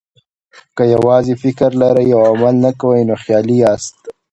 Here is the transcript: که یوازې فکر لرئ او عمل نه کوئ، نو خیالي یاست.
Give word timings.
که 0.75 0.83
یوازې 0.95 1.33
فکر 1.43 1.69
لرئ 1.81 2.09
او 2.17 2.21
عمل 2.31 2.55
نه 2.65 2.71
کوئ، 2.81 3.01
نو 3.07 3.15
خیالي 3.23 3.55
یاست. 3.63 3.97